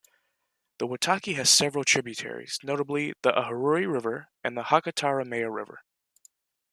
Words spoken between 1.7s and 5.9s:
tributaries, notably the Ahuriri River and the Hakataramea River.